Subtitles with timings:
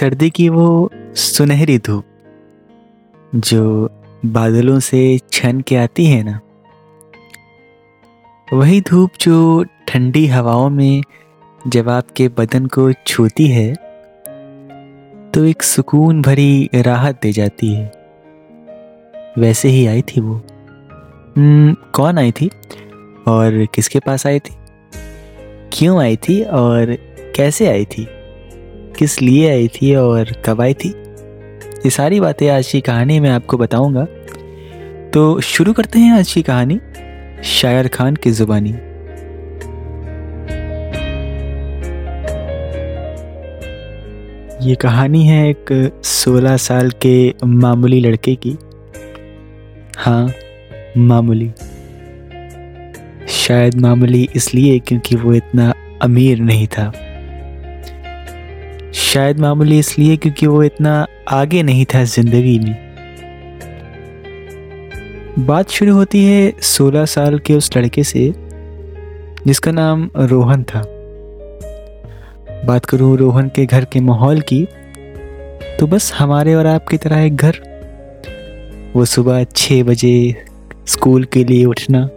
[0.00, 2.04] सर्दी की वो सुनहरी धूप
[3.34, 3.90] जो
[4.26, 6.40] बादलों से छन के आती है ना
[8.52, 11.02] वही धूप जो ठंडी हवाओं में
[11.66, 13.74] जब आपके बदन को छूती है
[15.30, 17.92] तो एक सुकून भरी राहत दे जाती है।
[19.38, 20.42] वैसे ही आई थी वो।
[21.36, 22.50] हम्म, कौन आई थी?
[23.28, 24.54] और किसके पास आई थी?
[25.72, 26.98] क्यों आई थी और
[27.36, 28.08] कैसे आई थी?
[28.98, 30.88] किस लिए आई थी और कब आई थी?
[31.78, 34.04] ये सारी बातें आज की कहानी में आपको बताऊँगा।
[35.10, 36.80] तो शुरू करते हैं आज की कहानी,
[37.44, 38.70] शायर खान की जुबानी।
[44.68, 48.56] ये कहानी है एक 16 साल के मामूली लड़के की।
[49.96, 50.32] हाँ
[50.98, 51.50] मामूली।
[53.28, 57.05] शायद मामूली इसलिए क्योंकि वो इतना अमीर नहीं था।
[59.06, 62.74] शायद मामूली इसलिए क्योंकि वो इतना आगे नहीं था ज़िंदगी में।
[65.38, 68.32] बात शुरू होती है 16 साल के उस लड़के से,
[69.46, 70.82] जिसका नाम रोहन था।
[72.66, 74.64] बात करूँ रोहन के घर के माहौल की
[75.80, 77.60] तो बस हमारे और आपकी तरह एक घर।
[78.96, 80.44] वो सुबह छः बजे
[80.86, 82.08] स्कूल के लिए उठना।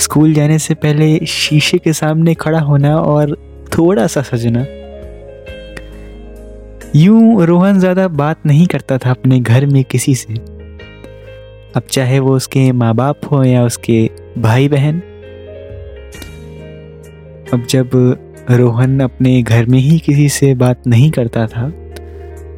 [0.00, 3.36] स्कूल जाने से पहले शीशे के सामने खड़ा होना और
[3.78, 4.64] थोड़ा सा सजना।
[6.96, 10.34] यूँ रोहन ज़्यादा बात नहीं करता था अपने घर में किसी से।
[11.76, 13.98] अब चाहे वो उसके माँ बाप हो या उसके
[14.38, 14.98] भाई बहन
[17.52, 17.90] अब जब
[18.50, 21.68] रोहन अपने घर में ही किसी से बात नहीं करता था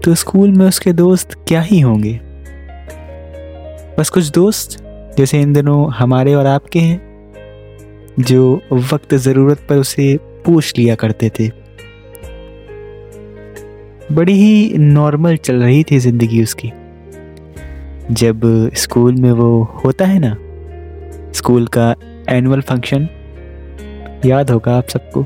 [0.04, 2.18] तो स्कूल में उसके दोस्त क्या ही होंगे?
[3.98, 4.82] बस कुछ दोस्त,
[5.18, 7.00] जैसे इन दिनों हमारे और आपके हैं,
[8.20, 11.61] जो वक्त ज़रूरत पर उसे पूछ लिया करते थे।
[14.14, 16.72] बड़ी ही नॉर्मल चल रही थी ज़िंदगी उसकी।
[18.10, 18.40] जब
[18.74, 20.36] स्कूल में वो होता है ना,
[21.32, 21.94] स्कूल का
[22.30, 23.08] एनुअल फ़ंक्शन
[24.26, 25.24] याद होगा आप सबको।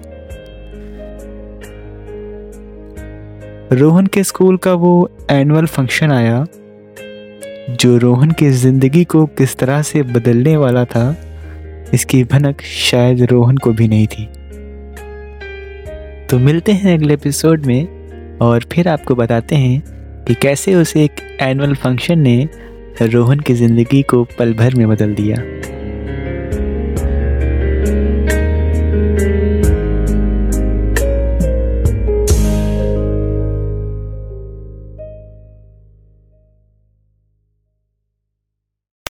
[3.73, 6.47] रोहन के स्कूल का वो एनुअल फ़ंक्शन आया,
[7.71, 11.17] जो रोहन की ज़िंदगी को किस तरह से बदलने वाला था,
[11.95, 14.29] इसकी भनक शायद रोहन को भी नहीं थी।
[16.31, 17.96] तो मिलते हैं अगले एपिसोड में।
[18.41, 19.83] और फिर आपको बताते हैं
[20.25, 22.49] कि कैसे उसे एक एनुअल फ़ंक्शन ने
[23.03, 25.37] रोहन की ज़िंदगी को पल भर में बदल दिया।